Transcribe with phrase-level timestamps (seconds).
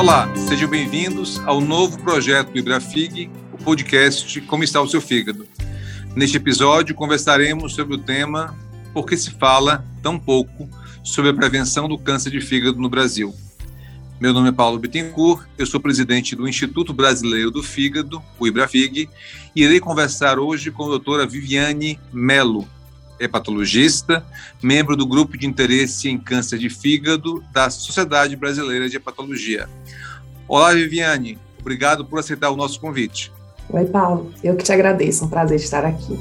[0.00, 5.46] Olá, sejam bem-vindos ao novo projeto do Ibrafig, o podcast Como está o seu fígado.
[6.16, 8.56] Neste episódio, conversaremos sobre o tema
[8.94, 10.66] Por que se fala tão pouco
[11.04, 13.34] sobre a prevenção do câncer de fígado no Brasil.
[14.18, 19.06] Meu nome é Paulo Bittencourt, eu sou presidente do Instituto Brasileiro do Fígado, o Ibrafig,
[19.54, 22.66] e irei conversar hoje com a doutora Viviane Melo,
[23.20, 24.24] hepatologista,
[24.62, 29.68] membro do grupo de interesse em câncer de fígado da Sociedade Brasileira de Hepatologia.
[30.48, 33.30] Olá, Viviane, obrigado por aceitar o nosso convite.
[33.68, 36.18] Oi, Paulo, eu que te agradeço, um prazer estar aqui.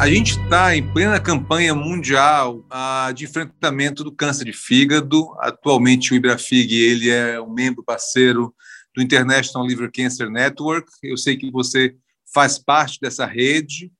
[0.00, 5.28] A gente está em plena campanha mundial uh, de enfrentamento do câncer de fígado.
[5.40, 8.54] Atualmente, o Ibrafig ele é um membro parceiro
[8.94, 10.88] do International Liver Cancer Network.
[11.02, 11.96] Eu sei que você
[12.32, 13.90] faz parte dessa rede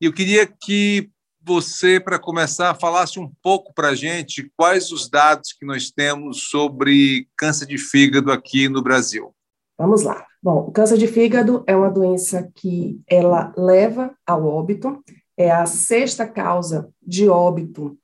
[0.00, 1.10] e eu queria que
[1.42, 6.48] você, para começar, falasse um pouco para a gente quais os dados que nós temos
[6.50, 9.34] sobre câncer de fígado aqui no Brasil.
[9.78, 10.26] Vamos lá.
[10.42, 15.02] Bom, o câncer de fígado é uma doença que ela leva ao óbito,
[15.36, 17.98] é a sexta causa de óbito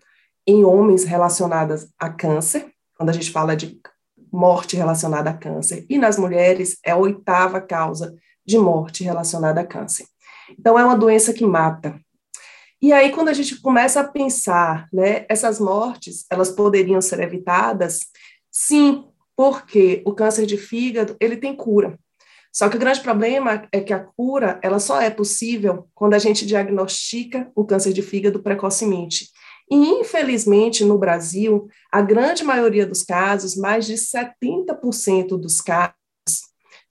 [0.46, 3.78] em homens relacionadas a câncer, quando a gente fala de
[4.32, 8.14] morte relacionada a câncer, e nas mulheres é a oitava causa
[8.44, 10.06] de morte relacionada a câncer.
[10.58, 11.98] Então, é uma doença que mata.
[12.80, 18.00] E aí, quando a gente começa a pensar, né, essas mortes, elas poderiam ser evitadas?
[18.50, 19.04] Sim,
[19.36, 21.98] porque o câncer de fígado, ele tem cura.
[22.52, 26.18] Só que o grande problema é que a cura, ela só é possível quando a
[26.18, 29.30] gente diagnostica o câncer de fígado precocemente.
[29.68, 36.03] E, infelizmente, no Brasil, a grande maioria dos casos, mais de 70% dos casos,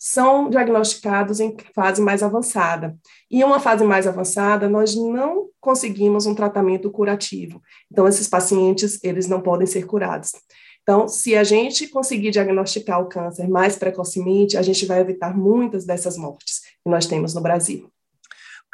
[0.05, 2.93] são diagnosticados em fase mais avançada.
[3.31, 7.61] E em uma fase mais avançada, nós não conseguimos um tratamento curativo.
[7.89, 10.33] Então, esses pacientes, eles não podem ser curados.
[10.81, 15.85] Então, se a gente conseguir diagnosticar o câncer mais precocemente, a gente vai evitar muitas
[15.85, 17.89] dessas mortes que nós temos no Brasil.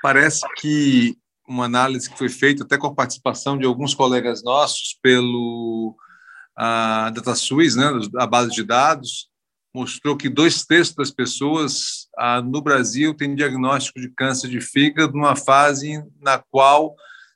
[0.01, 1.15] Parece que
[1.47, 5.95] uma análise que foi feita até com a participação de alguns colegas nossos pelo
[6.57, 7.85] a DataSUS, né,
[8.17, 9.28] a base de dados,
[9.73, 15.13] mostrou que dois terços das pessoas ah, no Brasil têm diagnóstico de câncer de fígado
[15.13, 16.95] numa fase na qual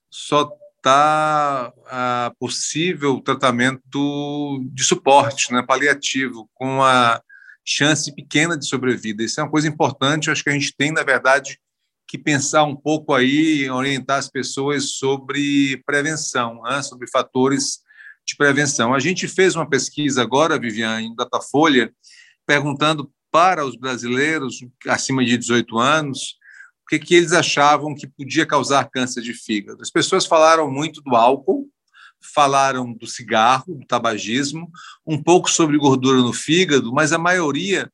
[0.09, 7.21] só está ah, possível tratamento de suporte, né, paliativo, com uma
[7.65, 9.23] chance pequena de sobrevida.
[9.23, 11.57] Isso é uma coisa importante, acho que a gente tem, na verdade,
[12.05, 17.79] que pensar um pouco aí, orientar as pessoas sobre prevenção, né, sobre fatores
[18.25, 18.93] de prevenção.
[18.93, 21.93] A gente fez uma pesquisa agora, Viviane, em Datafolha,
[22.45, 26.37] perguntando para os brasileiros acima de 18 anos
[26.83, 29.81] o que, que eles achavam que podia causar câncer de fígado.
[29.81, 31.69] As pessoas falaram muito do álcool,
[32.33, 34.69] falaram do cigarro, do tabagismo,
[35.05, 37.91] um pouco sobre gordura no fígado, mas a maioria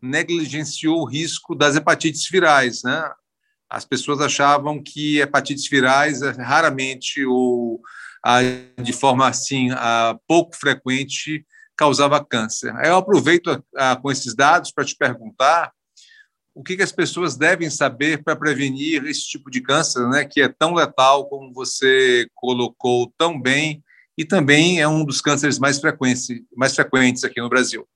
[0.00, 3.10] negligenciou o risco das hepatites virais, né?
[3.68, 7.80] As pessoas achavam que hepatites virais raramente ou
[8.82, 9.68] de forma assim
[10.26, 11.44] pouco frequente
[11.76, 12.74] causava câncer.
[12.84, 15.72] Eu aproveito a, a, com esses dados para te perguntar
[16.54, 20.40] o que, que as pessoas devem saber para prevenir esse tipo de câncer, né, que
[20.40, 23.84] é tão letal como você colocou tão bem
[24.16, 26.26] e também é um dos cânceres mais frequentes,
[26.56, 27.86] mais frequentes aqui no Brasil.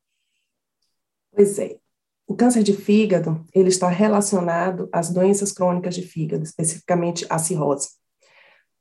[1.32, 1.78] Pois é.
[2.26, 7.88] O câncer de fígado, ele está relacionado às doenças crônicas de fígado, especificamente a cirrose.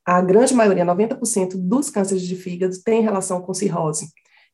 [0.04, 4.06] A grande maioria, 90% dos cânceres de fígado tem relação com cirrose.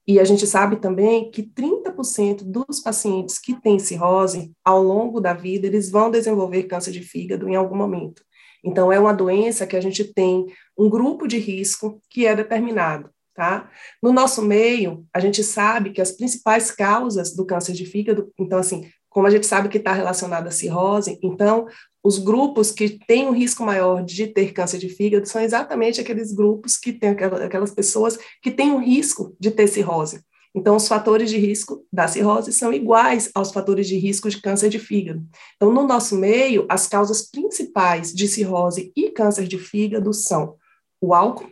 [0.06, 5.32] E a gente sabe também que 30% dos pacientes que têm cirrose, ao longo da
[5.32, 8.22] vida, eles vão desenvolver câncer de fígado em algum momento.
[8.64, 10.46] Então, é uma doença que a gente tem
[10.78, 13.70] um grupo de risco que é determinado, tá?
[14.02, 18.58] No nosso meio, a gente sabe que as principais causas do câncer de fígado, então,
[18.58, 21.66] assim, como a gente sabe que está relacionado à cirrose, então,
[22.06, 26.32] os grupos que têm um risco maior de ter câncer de fígado são exatamente aqueles
[26.32, 30.20] grupos que têm aquelas pessoas que têm um risco de ter cirrose.
[30.54, 34.68] Então, os fatores de risco da cirrose são iguais aos fatores de risco de câncer
[34.68, 35.26] de fígado.
[35.56, 40.54] Então, no nosso meio, as causas principais de cirrose e câncer de fígado são
[41.00, 41.50] o álcool,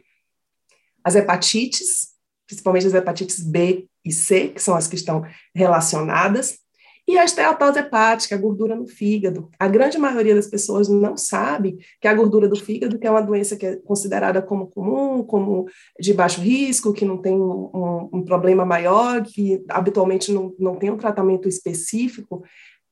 [1.02, 2.10] as hepatites,
[2.46, 6.60] principalmente as hepatites B e C, que são as que estão relacionadas,
[7.06, 9.50] e a esteatose hepática, a gordura no fígado.
[9.58, 13.20] A grande maioria das pessoas não sabe que a gordura do fígado, que é uma
[13.20, 15.66] doença que é considerada como comum, como
[16.00, 20.90] de baixo risco, que não tem um, um problema maior, que habitualmente não, não tem
[20.90, 22.42] um tratamento específico,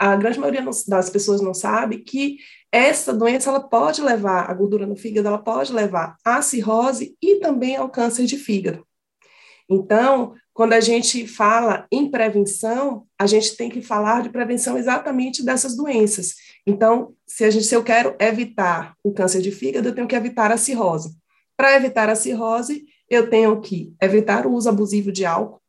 [0.03, 2.38] a grande maioria das pessoas não sabe que
[2.73, 7.37] essa doença ela pode levar, a gordura no fígado, ela pode levar à cirrose e
[7.37, 8.85] também ao câncer de fígado.
[9.70, 15.43] Então, quando a gente fala em prevenção, a gente tem que falar de prevenção exatamente
[15.43, 16.35] dessas doenças.
[16.67, 20.15] Então, se, a gente, se eu quero evitar o câncer de fígado, eu tenho que
[20.15, 21.17] evitar a cirrose.
[21.57, 25.61] Para evitar a cirrose, eu tenho que evitar o uso abusivo de álcool,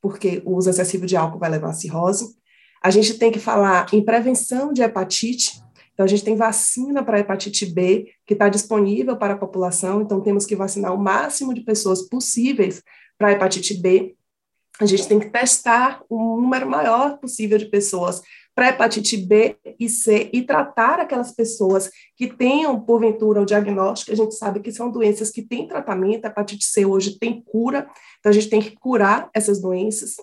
[0.00, 2.36] porque o uso excessivo de álcool vai levar à cirrose.
[2.82, 5.62] A gente tem que falar em prevenção de hepatite.
[5.98, 10.20] Então, a gente tem vacina para hepatite B, que está disponível para a população, então
[10.20, 12.82] temos que vacinar o máximo de pessoas possíveis
[13.18, 14.14] para hepatite B
[14.80, 18.22] a gente tem que testar um número maior possível de pessoas
[18.54, 24.12] para hepatite B e C e tratar aquelas pessoas que tenham, porventura, o diagnóstico.
[24.12, 27.88] A gente sabe que são doenças que têm tratamento, a hepatite C hoje tem cura,
[28.18, 30.16] então a gente tem que curar essas doenças.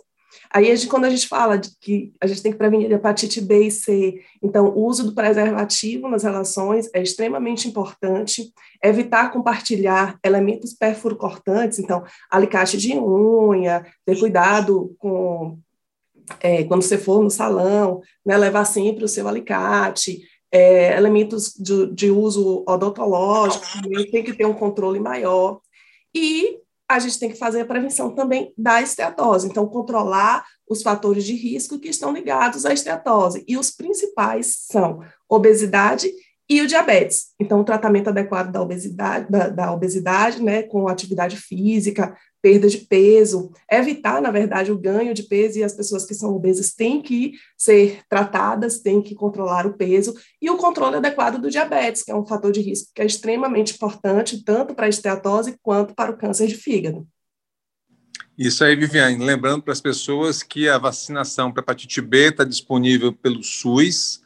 [0.51, 3.41] Aí, a gente, quando a gente fala de que a gente tem que prevenir hepatite
[3.41, 8.53] B e C, então, o uso do preservativo nas relações é extremamente importante.
[8.83, 15.57] Evitar compartilhar elementos perfurocortantes, então, alicate de unha, ter cuidado com.
[16.39, 21.87] É, quando você for no salão, né, levar sempre o seu alicate, é, elementos de,
[21.93, 23.65] de uso odontológico,
[24.11, 25.59] tem que ter um controle maior.
[26.15, 29.47] E a gente tem que fazer a prevenção também da esteatose.
[29.47, 33.43] Então, controlar os fatores de risco que estão ligados à esteatose.
[33.47, 36.11] E os principais são obesidade
[36.49, 37.33] e o diabetes.
[37.39, 42.77] Então, o tratamento adequado da obesidade, da, da, obesidade, né, com atividade física, perda de
[42.77, 47.01] peso, evitar, na verdade, o ganho de peso, e as pessoas que são obesas têm
[47.01, 52.11] que ser tratadas, têm que controlar o peso, e o controle adequado do diabetes, que
[52.11, 56.11] é um fator de risco que é extremamente importante, tanto para a esteatose quanto para
[56.11, 57.07] o câncer de fígado.
[58.37, 59.23] Isso aí, Viviane.
[59.23, 64.21] Lembrando para as pessoas que a vacinação para hepatite B está disponível pelo SUS,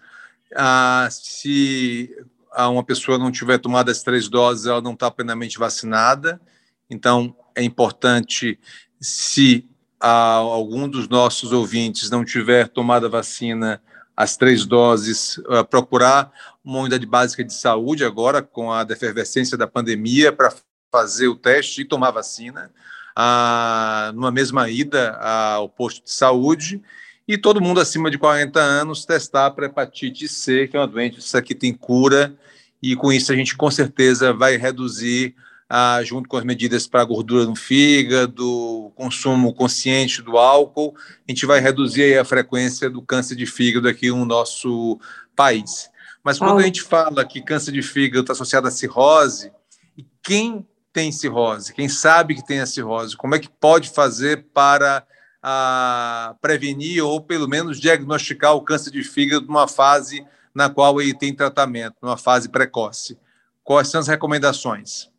[0.55, 2.09] ah, se
[2.57, 6.41] uma pessoa não tiver tomado as três doses, ela não está plenamente vacinada.
[6.89, 8.59] Então, é importante,
[8.99, 9.67] se
[9.99, 13.81] ah, algum dos nossos ouvintes não tiver tomado a vacina,
[14.15, 16.31] as três doses, ah, procurar
[16.63, 20.53] uma unidade básica de saúde agora, com a efervescência da pandemia, para
[20.91, 22.71] fazer o teste e tomar vacina,
[23.15, 26.81] ah, numa mesma ida ao posto de saúde
[27.29, 31.39] e todo mundo acima de 40 anos testar para hepatite C, que é uma doença
[31.43, 32.35] que tem cura,
[32.81, 35.35] e com isso a gente com certeza vai reduzir,
[35.69, 41.31] ah, junto com as medidas para a gordura no fígado, consumo consciente do álcool, a
[41.31, 44.99] gente vai reduzir a frequência do câncer de fígado aqui no nosso
[45.35, 45.87] país.
[46.23, 49.51] Mas quando a gente fala que câncer de fígado está associado à cirrose,
[49.95, 54.47] e quem tem cirrose, quem sabe que tem a cirrose, como é que pode fazer
[54.51, 55.05] para
[55.41, 61.13] a prevenir ou pelo menos diagnosticar o câncer de fígado numa fase na qual ele
[61.13, 63.17] tem tratamento, numa fase precoce.
[63.63, 65.09] Quais são as recomendações?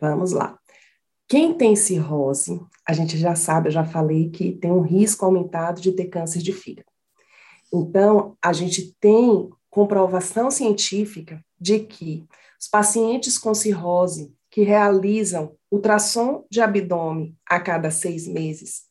[0.00, 0.58] Vamos lá.
[1.28, 5.80] Quem tem cirrose, a gente já sabe, eu já falei que tem um risco aumentado
[5.80, 6.88] de ter câncer de fígado.
[7.72, 12.26] Então, a gente tem comprovação científica de que
[12.60, 18.89] os pacientes com cirrose que realizam ultrassom de abdômen a cada seis meses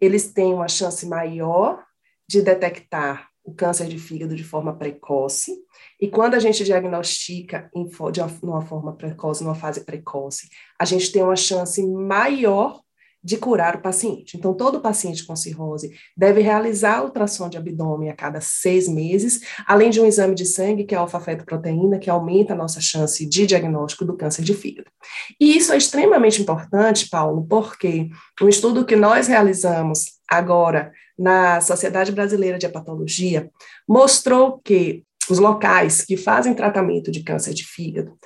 [0.00, 1.84] eles têm uma chance maior
[2.28, 5.52] de detectar o câncer de fígado de forma precoce.
[6.00, 10.48] E quando a gente diagnostica em, de uma forma precoce, numa fase precoce,
[10.78, 12.80] a gente tem uma chance maior
[13.22, 14.36] de curar o paciente.
[14.36, 19.90] Então, todo paciente com cirrose deve realizar ultrassom de abdômen a cada seis meses, além
[19.90, 23.46] de um exame de sangue, que é a alfa-fetoproteína, que aumenta a nossa chance de
[23.46, 24.90] diagnóstico do câncer de fígado.
[25.38, 28.08] E isso é extremamente importante, Paulo, porque
[28.40, 33.50] um estudo que nós realizamos agora na Sociedade Brasileira de Hepatologia
[33.86, 38.18] mostrou que os locais que fazem tratamento de câncer de fígado,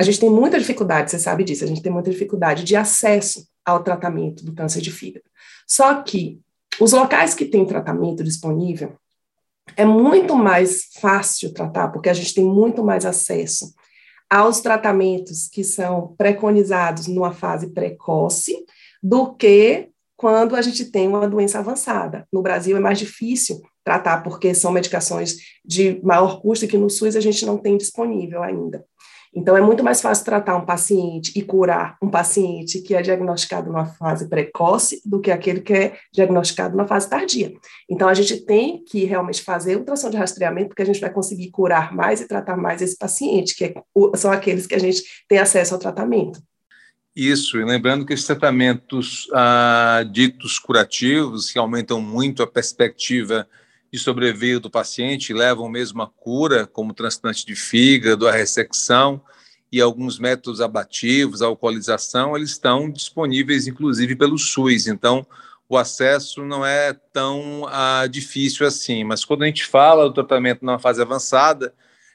[0.00, 3.51] a gente tem muita dificuldade, você sabe disso, a gente tem muita dificuldade de acesso
[3.64, 5.24] ao tratamento do câncer de fígado.
[5.66, 6.40] Só que
[6.80, 8.96] os locais que têm tratamento disponível
[9.76, 13.72] é muito mais fácil tratar, porque a gente tem muito mais acesso
[14.28, 18.64] aos tratamentos que são preconizados numa fase precoce
[19.02, 22.26] do que quando a gente tem uma doença avançada.
[22.32, 27.16] No Brasil é mais difícil tratar, porque são medicações de maior custo que no SUS
[27.16, 28.84] a gente não tem disponível ainda.
[29.34, 33.68] Então, é muito mais fácil tratar um paciente e curar um paciente que é diagnosticado
[33.68, 37.52] numa fase precoce do que aquele que é diagnosticado numa fase tardia.
[37.88, 41.50] Então, a gente tem que realmente fazer ultrassom de rastreamento, porque a gente vai conseguir
[41.50, 43.74] curar mais e tratar mais esse paciente, que é,
[44.16, 46.38] são aqueles que a gente tem acesso ao tratamento.
[47.16, 53.46] Isso, e lembrando que esses tratamentos ah, ditos curativos, que aumentam muito a perspectiva
[53.92, 59.20] de sobreviver do paciente levam mesmo à cura, como transplante de fígado, a ressecção
[59.70, 64.86] e alguns métodos abativos, a alcoolização, eles estão disponíveis inclusive pelo SUS.
[64.86, 65.26] Então,
[65.68, 69.04] o acesso não é tão ah, difícil assim.
[69.04, 71.74] Mas quando a gente fala do tratamento numa fase avançada,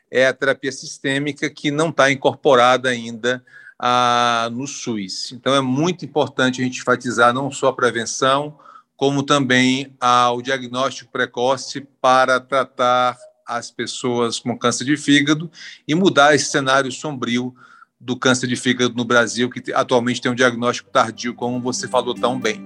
[0.10, 3.43] é a terapia sistêmica que não está incorporada ainda
[3.79, 5.31] ah, no SUS.
[5.31, 8.57] Então é muito importante a gente enfatizar não só a prevenção,
[8.98, 15.50] como também ah, o diagnóstico precoce para tratar as pessoas com câncer de fígado
[15.88, 17.56] e mudar esse cenário sombrio
[18.00, 22.13] do câncer de fígado no Brasil, que atualmente tem um diagnóstico tardio, como você falou
[22.13, 22.63] tão bem.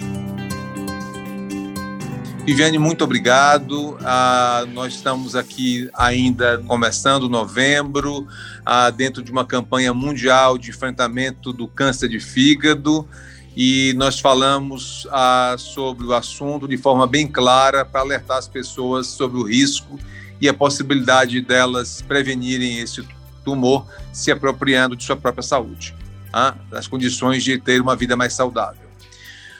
[2.45, 3.97] Viviane, muito obrigado.
[4.01, 8.27] Ah, nós estamos aqui ainda começando novembro,
[8.65, 13.07] ah, dentro de uma campanha mundial de enfrentamento do câncer de fígado,
[13.55, 19.07] e nós falamos ah, sobre o assunto de forma bem clara para alertar as pessoas
[19.07, 19.99] sobre o risco
[20.39, 23.05] e a possibilidade delas prevenirem esse
[23.43, 25.93] tumor se apropriando de sua própria saúde,
[26.31, 28.89] ah, das condições de ter uma vida mais saudável.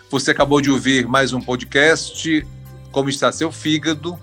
[0.09, 2.45] Você acabou de ouvir mais um podcast
[2.91, 4.19] como está seu fígado,